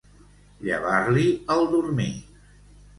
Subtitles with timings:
[0.69, 1.27] Llevar-li
[1.57, 2.11] el dormir.